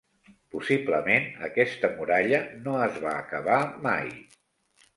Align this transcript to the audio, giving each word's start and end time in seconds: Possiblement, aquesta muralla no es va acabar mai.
Possiblement, 0.53 1.27
aquesta 1.49 1.91
muralla 1.99 2.41
no 2.65 2.75
es 2.89 2.99
va 3.07 3.15
acabar 3.21 3.61
mai. 3.87 4.13